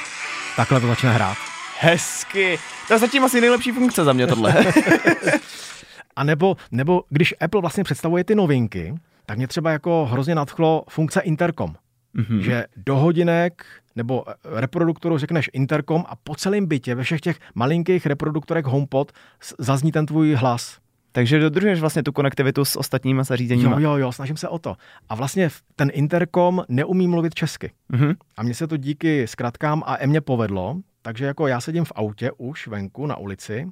takhle 0.55 0.81
to 0.81 0.87
začne 0.87 1.13
hrát. 1.13 1.50
Hezky. 1.83 2.59
To 2.87 2.93
je 2.93 2.99
zatím 2.99 3.23
asi 3.23 3.41
nejlepší 3.41 3.71
funkce 3.71 4.03
za 4.03 4.13
mě 4.13 4.27
tohle. 4.27 4.55
A 6.15 6.23
nebo, 6.23 6.57
nebo 6.71 7.03
když 7.09 7.33
Apple 7.41 7.61
vlastně 7.61 7.83
představuje 7.83 8.23
ty 8.23 8.35
novinky, 8.35 8.95
tak 9.25 9.37
mě 9.37 9.47
třeba 9.47 9.71
jako 9.71 10.05
hrozně 10.11 10.35
nadchlo 10.35 10.83
funkce 10.89 11.21
intercom. 11.21 11.75
Mm-hmm. 12.15 12.39
Že 12.39 12.65
do 12.75 12.95
hodinek 12.95 13.65
nebo 13.95 14.23
reproduktoru 14.43 15.17
řekneš 15.17 15.49
intercom 15.53 16.03
a 16.07 16.15
po 16.15 16.35
celém 16.35 16.65
bytě 16.65 16.95
ve 16.95 17.03
všech 17.03 17.21
těch 17.21 17.39
malinkých 17.55 18.05
reproduktorech 18.05 18.65
HomePod 18.65 19.11
zazní 19.59 19.91
ten 19.91 20.05
tvůj 20.05 20.33
hlas. 20.33 20.77
Takže 21.11 21.39
dodržuješ 21.39 21.79
vlastně 21.79 22.03
tu 22.03 22.11
konektivitu 22.11 22.65
s 22.65 22.75
ostatními 22.75 23.23
zařízeními. 23.23 23.71
Jo, 23.71 23.79
jo, 23.79 23.97
jo, 23.97 24.11
snažím 24.11 24.37
se 24.37 24.47
o 24.47 24.59
to. 24.59 24.75
A 25.09 25.15
vlastně 25.15 25.49
ten 25.75 25.89
intercom 25.93 26.63
neumí 26.69 27.07
mluvit 27.07 27.33
česky. 27.33 27.71
Mm-hmm. 27.93 28.15
A 28.37 28.43
mně 28.43 28.53
se 28.53 28.67
to 28.67 28.77
díky 28.77 29.27
zkratkám 29.27 29.83
a 29.85 29.97
mě 30.05 30.21
povedlo, 30.21 30.77
takže 31.01 31.25
jako 31.25 31.47
já 31.47 31.61
sedím 31.61 31.85
v 31.85 31.91
autě 31.95 32.31
už 32.37 32.67
venku 32.67 33.05
na 33.05 33.17
ulici 33.17 33.67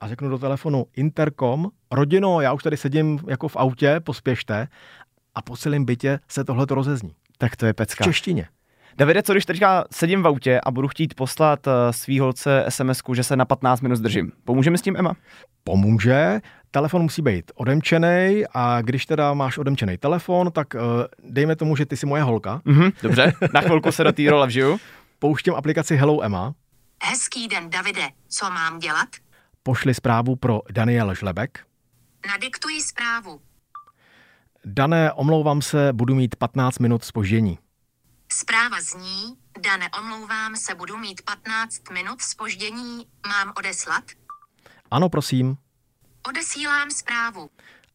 a 0.00 0.08
řeknu 0.08 0.28
do 0.28 0.38
telefonu 0.38 0.86
intercom, 0.96 1.68
rodino, 1.90 2.40
já 2.40 2.52
už 2.52 2.62
tady 2.62 2.76
sedím 2.76 3.18
jako 3.26 3.48
v 3.48 3.56
autě, 3.56 4.00
pospěšte 4.00 4.68
a 5.34 5.42
po 5.42 5.56
celém 5.56 5.84
bytě 5.84 6.18
se 6.28 6.44
tohle 6.44 6.66
to 6.66 6.74
rozezní. 6.74 7.14
Tak 7.38 7.56
to 7.56 7.66
je 7.66 7.72
pecka. 7.72 8.04
V 8.04 8.06
češtině. 8.06 8.48
Davide, 8.98 9.22
co 9.22 9.32
když 9.32 9.46
teďka 9.46 9.84
sedím 9.92 10.22
v 10.22 10.26
autě 10.26 10.60
a 10.64 10.70
budu 10.70 10.88
chtít 10.88 11.14
poslat 11.14 11.66
uh, 11.66 11.72
svý 11.90 12.20
holce 12.20 12.64
sms 12.68 13.02
že 13.12 13.24
se 13.24 13.36
na 13.36 13.44
15 13.44 13.80
minut 13.80 13.96
zdržím. 13.96 14.32
Pomůže 14.44 14.70
mi 14.70 14.78
s 14.78 14.82
tím 14.82 14.96
Emma? 14.96 15.14
Pomůže. 15.64 16.40
Telefon 16.70 17.02
musí 17.02 17.22
být 17.22 17.52
odemčený 17.54 18.44
a 18.54 18.82
když 18.82 19.06
teda 19.06 19.34
máš 19.34 19.58
odemčený 19.58 19.96
telefon, 19.96 20.52
tak 20.52 20.74
uh, 20.74 20.80
dejme 21.30 21.56
tomu, 21.56 21.76
že 21.76 21.86
ty 21.86 21.96
jsi 21.96 22.06
moje 22.06 22.22
holka. 22.22 22.60
Mm-hmm, 22.66 22.92
dobře, 23.02 23.32
na 23.54 23.60
chvilku 23.60 23.92
se 23.92 24.04
do 24.04 24.12
té 24.12 24.30
role 24.30 24.46
vžiju. 24.46 24.78
Pouštím 25.18 25.54
aplikaci 25.54 25.96
Hello 25.96 26.24
Emma 26.24 26.54
Hezký 27.04 27.48
den, 27.48 27.70
Davide. 27.70 28.08
Co 28.28 28.50
mám 28.50 28.78
dělat? 28.78 29.08
Pošli 29.62 29.94
zprávu 29.94 30.36
pro 30.36 30.60
Daniel 30.70 31.14
Žlebek. 31.14 31.66
Nadiktuji 32.28 32.80
zprávu. 32.82 33.40
Dané, 34.64 35.12
omlouvám 35.12 35.62
se, 35.62 35.92
budu 35.92 36.14
mít 36.14 36.36
15 36.36 36.78
minut 36.78 37.04
spoždění. 37.04 37.58
Zpráva 38.32 38.76
zní, 38.80 39.36
Dané, 39.60 39.90
omlouvám 40.00 40.56
se, 40.56 40.74
budu 40.74 40.96
mít 40.96 41.22
15 41.22 41.90
minut 41.90 42.20
spoždění, 42.22 43.06
mám 43.28 43.52
odeslat? 43.58 44.04
Ano, 44.90 45.08
prosím. 45.08 45.56
Odesílám 46.28 46.90
zprávu. 46.90 47.50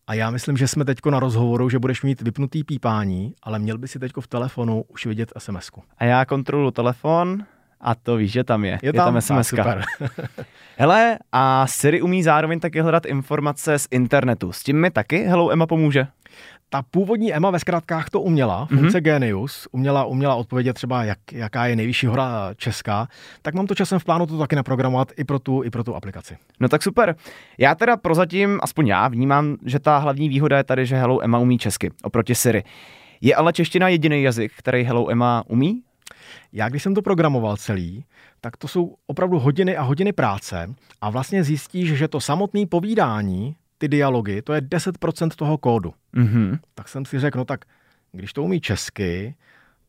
A 0.07 0.13
já 0.13 0.29
myslím, 0.31 0.57
že 0.57 0.67
jsme 0.67 0.85
teďko 0.85 1.11
na 1.11 1.19
rozhovoru, 1.19 1.69
že 1.69 1.79
budeš 1.79 2.01
mít 2.01 2.21
vypnutý 2.21 2.63
pípání, 2.63 3.33
ale 3.43 3.59
měl 3.59 3.77
by 3.77 3.87
si 3.87 3.99
teďko 3.99 4.21
v 4.21 4.27
telefonu 4.27 4.83
už 4.87 5.05
vidět 5.05 5.31
SMS-ku. 5.37 5.83
A 5.97 6.05
já 6.05 6.25
kontrolu 6.25 6.71
telefon, 6.71 7.45
a 7.83 7.95
to 7.95 8.15
víš, 8.15 8.31
že 8.31 8.43
tam 8.43 8.65
je. 8.65 8.71
Je, 8.71 8.89
je 8.89 8.93
tam, 8.93 9.13
tam 9.13 9.21
SMS. 9.21 9.47
Super. 9.47 9.83
Hele, 10.77 11.17
a 11.31 11.67
Siri 11.67 12.01
umí 12.01 12.23
zároveň 12.23 12.59
taky 12.59 12.81
hledat 12.81 13.05
informace 13.05 13.79
z 13.79 13.87
internetu. 13.91 14.51
S 14.51 14.63
tím 14.63 14.81
mi 14.81 14.91
taky 14.91 15.23
Hello 15.23 15.51
Emma 15.51 15.67
pomůže? 15.67 16.07
Ta 16.69 16.81
původní 16.91 17.33
Emma 17.33 17.49
ve 17.49 17.59
zkrátkách 17.59 18.09
to 18.09 18.21
uměla, 18.21 18.67
mhm. 18.71 18.79
funkce 18.79 18.97
mm-hmm. 18.97 19.01
Genius, 19.01 19.67
uměla, 19.71 20.05
uměla 20.05 20.35
odpovědět 20.35 20.73
třeba, 20.73 21.03
jak, 21.03 21.17
jaká 21.31 21.65
je 21.65 21.75
nejvyšší 21.75 22.07
hora 22.07 22.49
česká, 22.57 23.07
tak 23.41 23.53
mám 23.53 23.67
to 23.67 23.75
časem 23.75 23.99
v 23.99 24.03
plánu 24.03 24.25
to 24.25 24.37
taky 24.37 24.55
naprogramovat 24.55 25.11
i 25.17 25.23
pro 25.23 25.39
tu, 25.39 25.63
i 25.63 25.69
pro 25.69 25.83
tu 25.83 25.95
aplikaci. 25.95 26.37
No 26.59 26.69
tak 26.69 26.83
super. 26.83 27.15
Já 27.57 27.75
teda 27.75 27.97
prozatím, 27.97 28.59
aspoň 28.63 28.87
já, 28.87 29.07
vnímám, 29.07 29.57
že 29.65 29.79
ta 29.79 29.97
hlavní 29.97 30.29
výhoda 30.29 30.57
je 30.57 30.63
tady, 30.63 30.85
že 30.85 30.95
Hello 30.95 31.23
Emma 31.23 31.39
umí 31.39 31.57
česky 31.57 31.91
oproti 32.03 32.35
Siri. 32.35 32.63
Je 33.21 33.35
ale 33.35 33.53
čeština 33.53 33.87
jediný 33.87 34.23
jazyk, 34.23 34.51
který 34.57 34.83
Hello 34.83 35.11
Emma 35.11 35.43
umí? 35.47 35.81
Já 36.53 36.69
když 36.69 36.83
jsem 36.83 36.95
to 36.95 37.01
programoval 37.01 37.57
celý, 37.57 38.05
tak 38.41 38.57
to 38.57 38.67
jsou 38.67 38.95
opravdu 39.07 39.39
hodiny 39.39 39.77
a 39.77 39.81
hodiny 39.81 40.13
práce 40.13 40.75
a 41.01 41.09
vlastně 41.09 41.43
zjistíš, 41.43 41.93
že 41.93 42.07
to 42.07 42.21
samotné 42.21 42.65
povídání, 42.65 43.55
ty 43.77 43.87
dialogy, 43.87 44.41
to 44.41 44.53
je 44.53 44.61
10% 44.61 45.29
toho 45.35 45.57
kódu. 45.57 45.93
Mm-hmm. 46.15 46.59
Tak 46.75 46.87
jsem 46.87 47.05
si 47.05 47.19
řekl, 47.19 47.37
no 47.37 47.45
tak 47.45 47.65
když 48.11 48.33
to 48.33 48.43
umí 48.43 48.61
česky, 48.61 49.35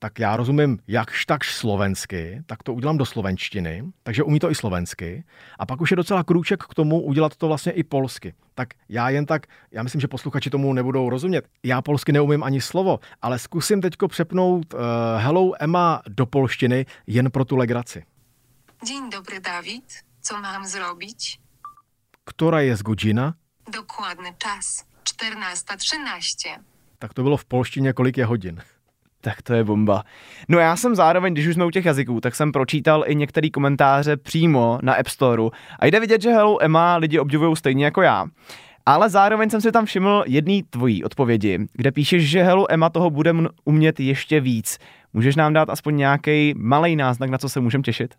tak 0.05 0.19
já 0.19 0.37
rozumím 0.37 0.79
jakž 0.89 1.27
takž 1.27 1.55
slovensky, 1.55 2.43
tak 2.47 2.63
to 2.63 2.75
udělám 2.75 2.99
do 2.99 3.07
slovenštiny, 3.07 3.85
takže 4.03 4.23
umí 4.23 4.39
to 4.39 4.51
i 4.51 4.55
slovensky. 4.55 5.25
A 5.59 5.67
pak 5.67 5.81
už 5.81 5.91
je 5.91 5.97
docela 5.97 6.25
krůček 6.25 6.63
k 6.63 6.75
tomu 6.75 7.01
udělat 7.03 7.37
to 7.37 7.49
vlastně 7.49 7.73
i 7.73 7.83
polsky. 7.83 8.35
Tak 8.55 8.69
já 8.89 9.09
jen 9.11 9.27
tak, 9.27 9.47
já 9.71 9.83
myslím, 9.83 10.01
že 10.01 10.09
posluchači 10.09 10.51
tomu 10.51 10.73
nebudou 10.73 11.11
rozumět. 11.11 11.49
Já 11.63 11.83
polsky 11.83 12.13
neumím 12.13 12.43
ani 12.43 12.61
slovo, 12.61 13.01
ale 13.23 13.39
zkusím 13.39 13.81
teďko 13.81 14.09
přepnout 14.09 14.75
uh, 14.75 14.81
Hello 15.17 15.53
Emma 15.61 16.03
do 16.09 16.27
polštiny 16.27 16.87
jen 17.07 17.31
pro 17.31 17.45
tu 17.45 17.57
legraci. 17.57 18.05
Dzień 18.85 19.11
dobry, 19.11 19.41
Dawid. 19.41 19.85
Co 20.21 20.41
mám 20.41 20.67
zrobić? 20.67 21.41
Która 22.25 22.61
jest 22.61 22.83
godzina? 22.83 23.35
Dokładny 23.73 24.35
czas. 24.39 24.85
14.13. 25.05 26.59
Tak 26.99 27.15
to 27.15 27.23
bylo 27.23 27.37
v 27.37 27.45
polštině, 27.45 27.93
kolik 27.93 28.17
je 28.17 28.25
hodin. 28.25 28.63
Tak 29.25 29.43
to 29.43 29.55
je 29.55 29.65
bomba. 29.65 30.05
No 30.49 30.59
já 30.59 30.77
jsem 30.77 30.95
zároveň, 30.95 31.33
když 31.33 31.47
už 31.47 31.55
jsme 31.55 31.65
u 31.65 31.71
těch 31.71 31.85
jazyků, 31.85 32.21
tak 32.21 32.35
jsem 32.35 32.53
pročítal 32.53 33.05
i 33.07 33.15
některé 33.15 33.51
komentáře 33.51 34.17
přímo 34.17 34.79
na 34.83 34.95
App 34.95 35.09
Storeu 35.09 35.51
a 35.79 35.87
jde 35.87 36.01
vidět, 36.01 36.23
že 36.23 36.31
Hello 36.31 36.63
Emma 36.63 36.97
lidi 36.97 37.19
obdivují 37.19 37.57
stejně 37.57 37.85
jako 37.85 38.03
já. 38.03 38.27
Ale 38.87 39.11
zároveň 39.11 39.51
jsem 39.51 39.61
si 39.61 39.73
tam 39.73 39.87
všiml 39.87 40.25
jedný 40.27 40.63
tvojí 40.63 41.05
odpovědi, 41.05 41.59
kde 41.73 41.93
píšeš, 41.93 42.31
že 42.31 42.43
Hello 42.43 42.73
Emma 42.73 42.91
toho 42.91 43.11
bude 43.11 43.33
umět 43.65 44.01
ještě 44.01 44.41
víc. 44.41 44.79
Můžeš 45.13 45.37
nám 45.37 45.53
dát 45.53 45.71
aspoň 45.71 45.97
nějaký 45.97 46.55
malý 46.57 46.97
náznak, 46.97 47.31
na 47.31 47.39
co 47.39 47.49
se 47.49 47.61
můžeme 47.61 47.83
těšit? 47.83 48.15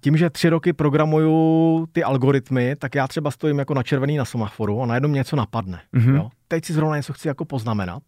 Tím, 0.00 0.16
že 0.16 0.30
tři 0.30 0.48
roky 0.48 0.72
programuju 0.72 1.86
ty 1.92 2.04
algoritmy, 2.04 2.76
tak 2.76 2.94
já 2.94 3.08
třeba 3.08 3.30
stojím 3.30 3.58
jako 3.58 3.74
na 3.74 3.82
červený 3.82 4.16
na 4.16 4.24
semaforu 4.24 4.82
a 4.82 4.86
najednou 4.86 5.08
mě 5.08 5.18
něco 5.18 5.36
napadne. 5.36 5.80
Mm-hmm. 5.94 6.14
Jo? 6.14 6.30
Teď 6.48 6.64
si 6.64 6.72
zrovna 6.72 6.96
něco 6.96 7.12
chci 7.12 7.28
jako 7.28 7.44
poznamenat 7.44 8.02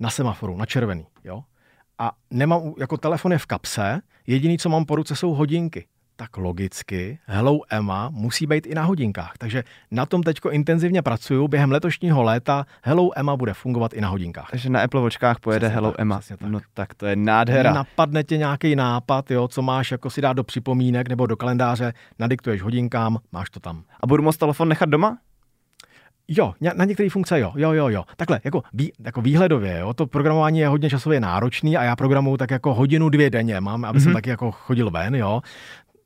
na 0.00 0.10
semaforu, 0.10 0.56
na 0.56 0.66
červený. 0.66 1.06
Jo? 1.24 1.42
A 1.98 2.12
nemám, 2.30 2.74
jako 2.78 2.96
telefon 2.96 3.32
je 3.32 3.38
v 3.38 3.46
kapse, 3.46 4.00
jediný, 4.26 4.58
co 4.58 4.68
mám 4.68 4.84
po 4.84 4.96
ruce, 4.96 5.16
jsou 5.16 5.34
hodinky. 5.34 5.86
Tak 6.16 6.36
logicky 6.36 7.18
Hello 7.26 7.60
Emma 7.70 8.10
musí 8.10 8.46
být 8.46 8.66
i 8.66 8.74
na 8.74 8.84
hodinkách. 8.84 9.32
Takže 9.38 9.64
na 9.90 10.06
tom 10.06 10.22
teďko 10.22 10.50
intenzivně 10.50 11.02
pracuju. 11.02 11.48
Během 11.48 11.72
letošního 11.72 12.22
léta 12.22 12.66
Hello 12.82 13.10
Emma 13.16 13.36
bude 13.36 13.54
fungovat 13.54 13.92
i 13.92 14.00
na 14.00 14.08
hodinkách. 14.08 14.50
Takže 14.50 14.70
na 14.70 14.80
Apple 14.80 15.00
Watchkách 15.00 15.40
pojede 15.40 15.66
přesně 15.66 15.74
Hello 15.74 15.90
tak, 15.90 16.00
Emma. 16.00 16.20
Tak. 16.28 16.40
No 16.40 16.60
tak 16.74 16.94
to 16.94 17.06
je 17.06 17.16
nádhera. 17.16 17.72
Napadne 17.72 18.24
tě 18.24 18.36
nějaký 18.36 18.76
nápad, 18.76 19.30
jo, 19.30 19.48
co 19.48 19.62
máš 19.62 19.90
jako 19.90 20.10
si 20.10 20.20
dát 20.20 20.32
do 20.32 20.44
připomínek 20.44 21.08
nebo 21.08 21.26
do 21.26 21.36
kalendáře, 21.36 21.92
nadiktuješ 22.18 22.62
hodinkám, 22.62 23.18
máš 23.32 23.50
to 23.50 23.60
tam. 23.60 23.82
A 24.00 24.06
budu 24.06 24.22
moct 24.22 24.36
telefon 24.36 24.68
nechat 24.68 24.88
doma? 24.88 25.18
Jo, 26.28 26.54
na 26.74 26.84
některé 26.84 27.10
funkce 27.10 27.40
jo, 27.40 27.52
jo, 27.56 27.72
jo, 27.72 27.88
jo. 27.88 28.04
Takhle, 28.16 28.40
jako, 28.44 28.62
vý, 28.72 28.92
jako 29.04 29.20
výhledově, 29.20 29.78
jo, 29.78 29.94
to 29.94 30.06
programování 30.06 30.58
je 30.58 30.68
hodně 30.68 30.90
časově 30.90 31.20
náročný 31.20 31.76
a 31.76 31.82
já 31.82 31.96
programuju 31.96 32.36
tak 32.36 32.50
jako 32.50 32.74
hodinu, 32.74 33.08
dvě 33.08 33.30
denně, 33.30 33.60
mám, 33.60 33.84
aby 33.84 33.98
mm-hmm. 33.98 34.02
jsem 34.02 34.12
taky 34.12 34.30
jako 34.30 34.50
chodil 34.52 34.90
ven, 34.90 35.14
jo. 35.14 35.40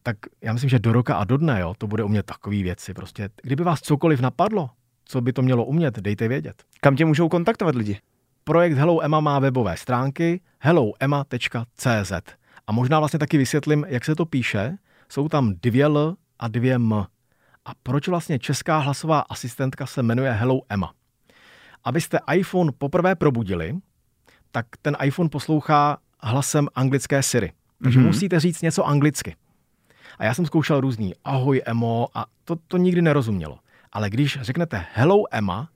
Tak 0.03 0.17
já 0.43 0.53
myslím, 0.53 0.71
že 0.71 0.79
do 0.79 0.93
roka 0.93 1.15
a 1.15 1.25
do 1.25 1.37
dne, 1.37 1.61
jo, 1.61 1.75
to 1.79 1.87
bude 1.87 2.05
umět 2.05 2.27
takové 2.27 2.57
věci. 2.57 2.95
Prostě, 2.95 3.29
kdyby 3.43 3.65
vás 3.65 3.81
cokoliv 3.81 4.21
napadlo, 4.21 4.71
co 5.05 5.21
by 5.21 5.33
to 5.33 5.43
mělo 5.43 5.65
umět, 5.65 5.99
dejte 5.99 6.29
vědět. 6.29 6.63
Kam 6.81 6.97
tě 6.97 7.05
můžou 7.05 7.29
kontaktovat 7.29 7.75
lidi? 7.75 7.99
Projekt 8.45 8.77
Hello 8.77 9.05
Emma 9.05 9.21
má 9.21 9.39
webové 9.39 9.77
stránky 9.77 10.41
helloemma.cz 10.59 12.13
a 12.67 12.73
možná 12.73 12.99
vlastně 12.99 13.19
taky 13.19 13.39
vysvětlím, 13.39 13.85
jak 13.89 14.05
se 14.05 14.15
to 14.15 14.27
píše. 14.27 14.77
Jsou 15.09 15.29
tam 15.29 15.53
dvě 15.63 15.85
L 15.85 16.17
a 16.39 16.49
dvě 16.49 16.75
M 16.75 17.05
a 17.65 17.71
proč 17.83 18.09
vlastně 18.09 18.39
česká 18.39 18.79
hlasová 18.79 19.21
asistentka 19.21 19.87
se 19.87 20.03
jmenuje 20.03 20.33
Hello 20.33 20.61
Emma. 20.69 20.93
Abyste 21.85 22.19
iPhone 22.35 22.73
poprvé 22.79 23.15
probudili, 23.15 23.75
tak 24.51 24.67
ten 24.83 24.97
iPhone 25.03 25.29
poslouchá 25.29 25.99
hlasem 26.21 26.69
anglické 26.75 27.23
Siri. 27.23 27.53
Takže 27.83 27.99
mm-hmm. 27.99 28.07
musíte 28.07 28.41
říct 28.41 28.63
něco 28.63 28.87
anglicky. 28.87 29.37
A 30.19 30.25
já 30.25 30.35
jsem 30.35 30.47
zkoušel 30.47 30.81
různý 30.81 31.15
ahoj 31.25 31.63
Emo 31.67 32.09
a 32.15 32.27
to, 32.45 32.57
to 32.57 32.77
nikdy 32.77 33.03
nerozumělo. 33.03 33.59
Ale 33.93 34.11
když 34.11 34.39
řeknete 34.41 34.87
Hello 34.93 35.25
Emma, 35.31 35.69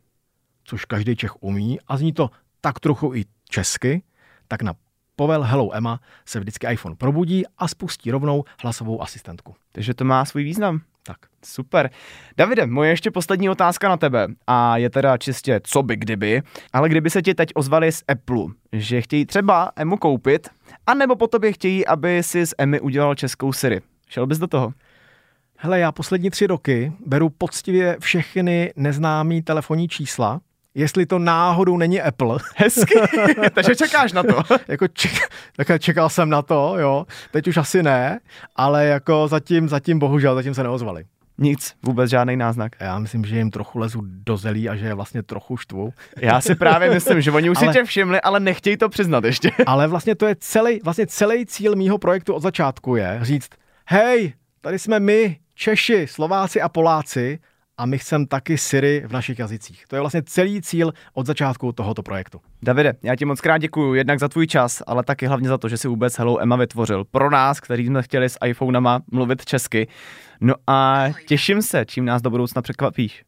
což 0.65 0.85
každý 0.85 1.17
Čech 1.17 1.43
umí 1.43 1.79
a 1.89 1.97
zní 1.97 2.13
to 2.13 2.31
tak 2.61 2.81
trochu 2.81 3.15
i 3.15 3.25
česky, 3.49 4.03
tak 4.49 4.63
na 4.63 4.75
povel 5.17 5.43
Hello 5.43 5.77
Emma 5.77 6.01
se 6.27 6.41
vždycky 6.41 6.67
iPhone 6.73 6.97
probudí 6.97 7.45
a 7.59 7.69
spustí 7.69 8.11
rovnou 8.11 8.45
hlasovou 8.63 9.03
asistentku. 9.03 9.55
Takže 9.73 9.95
to 9.95 10.05
má 10.05 10.25
svůj 10.25 10.45
význam. 10.45 10.81
Tak. 11.07 11.17
Super. 11.45 11.91
Davide, 12.37 12.67
moje 12.67 12.91
ještě 12.91 13.11
poslední 13.11 13.51
otázka 13.51 13.89
na 13.89 13.97
tebe 13.97 14.27
a 14.47 14.77
je 14.77 14.91
teda 14.91 15.19
čistě 15.19 15.61
co 15.65 15.83
by 15.83 15.97
kdyby, 15.97 16.43
ale 16.73 16.89
kdyby 16.89 17.11
se 17.11 17.23
ti 17.23 17.35
teď 17.35 17.51
ozvali 17.55 17.93
z 17.93 18.03
Apple, 18.09 18.45
že 18.73 19.03
chtějí 19.03 19.27
třeba 19.27 19.73
Emu 19.77 19.97
koupit, 19.97 20.49
anebo 20.87 21.17
po 21.17 21.27
tobě 21.27 21.53
chtějí, 21.53 21.87
aby 21.87 22.23
si 22.23 22.47
z 22.47 22.55
Emy 22.59 22.81
udělal 22.81 23.15
českou 23.15 23.53
Siri. 23.53 23.81
Šel 24.09 24.27
bys 24.27 24.39
do 24.39 24.47
toho? 24.47 24.73
Hele, 25.59 25.79
já 25.79 25.93
poslední 25.93 26.31
tři 26.31 26.47
roky 26.47 26.93
beru 27.07 27.29
poctivě 27.29 27.97
všechny 28.01 28.73
neznámý 28.77 29.43
telefonní 29.43 29.89
čísla, 29.89 30.41
jestli 30.77 31.07
to 31.07 31.19
náhodou 31.19 31.77
není 31.77 32.03
Apple. 32.03 32.39
Hezky, 32.57 32.95
takže 33.55 33.77
čekáš 33.77 34.13
na 34.13 34.23
to. 34.23 34.43
jako 34.69 34.89
ček, 34.89 35.13
tak 35.57 35.81
čekal 35.81 36.09
jsem 36.09 36.29
na 36.31 36.43
to, 36.43 36.75
jo. 36.79 37.07
Teď 37.31 37.49
už 37.49 37.57
asi 37.57 37.83
ne, 37.83 38.21
ale 38.57 38.87
jako 38.87 39.29
zatím, 39.29 39.69
zatím 39.69 39.99
bohužel, 39.99 40.35
zatím 40.35 40.55
se 40.55 40.63
neozvali. 40.63 41.05
Nic, 41.39 41.75
vůbec 41.83 42.11
žádný 42.11 42.37
náznak. 42.37 42.73
Já 42.81 42.99
myslím, 42.99 43.25
že 43.25 43.37
jim 43.37 43.51
trochu 43.51 43.79
lezu 43.79 44.01
do 44.05 44.37
zelí 44.37 44.69
a 44.69 44.77
že 44.77 44.87
je 44.87 44.95
vlastně 44.95 45.23
trochu 45.23 45.57
štvu. 45.57 45.93
Já 46.21 46.41
si 46.41 46.55
právě 46.55 46.91
myslím, 46.91 47.21
že 47.21 47.31
oni 47.31 47.51
už 47.51 47.59
ale, 47.63 47.73
si 47.73 47.79
tě 47.79 47.85
všimli, 47.85 48.21
ale 48.21 48.41
nechtějí 48.41 48.77
to 48.77 48.89
přiznat 48.89 49.25
ještě. 49.25 49.51
ale 49.67 49.87
vlastně 49.87 50.15
to 50.15 50.27
je 50.27 50.37
celý, 50.41 50.81
vlastně 50.85 51.07
celý 51.07 51.47
cíl 51.47 51.77
mýho 51.77 51.99
projektu 51.99 52.35
od 52.35 52.43
začátku 52.43 52.97
je 52.97 53.19
říct, 53.23 53.51
hej, 53.87 54.33
tady 54.61 54.79
jsme 54.79 55.01
my, 55.01 55.37
Češi, 55.55 56.07
Slováci 56.07 56.63
a 56.63 56.69
Poláci 56.69 57.39
a 57.79 57.87
my 57.87 57.99
chceme 57.99 58.27
taky 58.27 58.59
Siri 58.59 59.03
v 59.07 59.13
našich 59.13 59.39
jazycích. 59.39 59.85
To 59.89 59.97
je 59.97 60.01
vlastně 60.01 60.23
celý 60.23 60.63
cíl 60.63 60.93
od 61.15 61.27
začátku 61.27 61.73
tohoto 61.73 62.03
projektu. 62.03 62.41
Davide, 62.63 62.95
já 63.03 63.17
ti 63.17 63.25
moc 63.25 63.41
krát 63.41 63.59
děkuji 63.59 63.95
jednak 63.95 64.19
za 64.19 64.29
tvůj 64.29 64.47
čas, 64.47 64.83
ale 64.87 65.05
taky 65.05 65.27
hlavně 65.27 65.49
za 65.49 65.59
to, 65.59 65.69
že 65.69 65.77
si 65.77 65.89
vůbec 65.89 66.19
Hello 66.19 66.43
Emma 66.43 66.57
vytvořil. 66.57 67.05
Pro 67.05 67.31
nás, 67.31 67.61
kteří 67.61 67.87
jsme 67.87 68.03
chtěli 68.03 68.29
s 68.29 68.39
iPhonema 68.47 69.01
mluvit 69.13 69.45
česky. 69.45 69.89
No 70.41 70.55
a 70.67 71.07
těším 71.27 71.63
se, 71.63 71.85
čím 71.85 72.05
nás 72.05 72.23
do 72.23 72.31
budoucna 72.31 72.63
překvapíš. 72.63 73.25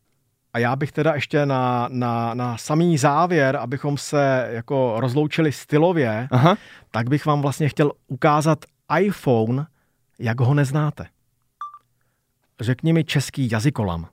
A 0.52 0.58
já 0.58 0.76
bych 0.76 0.92
teda 0.92 1.14
ještě 1.14 1.46
na, 1.46 1.88
na, 1.90 2.34
na 2.34 2.56
samý 2.56 2.98
závěr, 2.98 3.56
abychom 3.56 3.98
se 3.98 4.48
jako 4.50 4.94
rozloučili 4.98 5.52
stylově, 5.52 6.28
Aha. 6.30 6.56
tak 6.90 7.08
bych 7.08 7.26
vám 7.26 7.42
vlastně 7.42 7.68
chtěl 7.68 7.92
ukázat 8.06 8.58
iPhone, 8.98 9.66
jak 10.18 10.40
ho 10.40 10.54
neznáte. 10.54 11.06
Řekni 12.60 12.92
mi 12.92 13.04
český 13.04 13.50
jazykolam. 13.50 14.06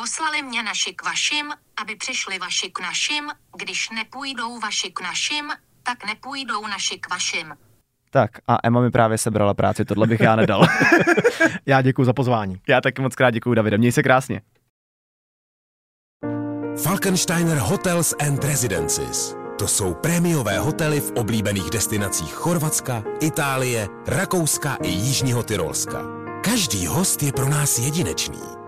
Poslali 0.00 0.42
mě 0.42 0.62
naši 0.62 0.92
k 0.92 1.04
vašim, 1.04 1.52
aby 1.82 1.96
přišli 1.96 2.38
vaši 2.38 2.70
k 2.70 2.80
našim, 2.80 3.30
když 3.58 3.90
nepůjdou 3.90 4.60
vaši 4.60 4.90
k 4.90 5.00
našim, 5.00 5.50
tak 5.82 6.06
nepůjdou 6.06 6.66
naši 6.66 6.98
k 6.98 7.10
vašim. 7.10 7.54
Tak 8.10 8.30
a 8.46 8.56
Emma 8.62 8.80
mi 8.80 8.90
právě 8.90 9.18
sebrala 9.18 9.54
práci, 9.54 9.84
tohle 9.84 10.06
bych 10.06 10.20
já 10.20 10.36
nedal. 10.36 10.66
já 11.66 11.82
děkuji 11.82 12.04
za 12.04 12.12
pozvání. 12.12 12.60
Já 12.68 12.80
taky 12.80 13.02
moc 13.02 13.14
krát 13.14 13.30
děkuji, 13.30 13.54
Davide. 13.54 13.78
Měj 13.78 13.92
se 13.92 14.02
krásně. 14.02 14.40
Falkensteiner 16.82 17.58
Hotels 17.58 18.14
and 18.20 18.44
Residences. 18.44 19.36
To 19.58 19.68
jsou 19.68 19.94
prémiové 19.94 20.58
hotely 20.58 21.00
v 21.00 21.10
oblíbených 21.10 21.70
destinacích 21.70 22.34
Chorvatska, 22.34 23.02
Itálie, 23.20 23.88
Rakouska 24.06 24.76
i 24.82 24.88
Jižního 24.88 25.42
Tyrolska. 25.42 26.02
Každý 26.44 26.86
host 26.86 27.22
je 27.22 27.32
pro 27.32 27.48
nás 27.48 27.78
jedinečný. 27.78 28.67